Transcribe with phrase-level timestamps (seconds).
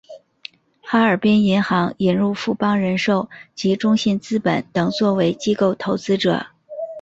[0.81, 6.47] 哈尔滨银行引入富邦人寿及中信资本等作为机构投资者。